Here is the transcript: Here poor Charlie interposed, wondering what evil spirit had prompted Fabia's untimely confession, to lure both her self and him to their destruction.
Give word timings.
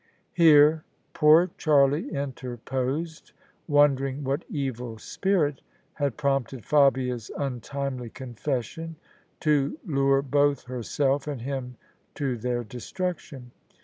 Here 0.33 0.83
poor 1.13 1.51
Charlie 1.59 2.09
interposed, 2.09 3.33
wondering 3.67 4.23
what 4.23 4.43
evil 4.49 4.97
spirit 4.97 5.61
had 5.93 6.17
prompted 6.17 6.65
Fabia's 6.65 7.29
untimely 7.37 8.09
confession, 8.09 8.95
to 9.41 9.77
lure 9.85 10.23
both 10.23 10.63
her 10.63 10.81
self 10.81 11.27
and 11.27 11.43
him 11.43 11.77
to 12.15 12.35
their 12.35 12.63
destruction. 12.63 13.51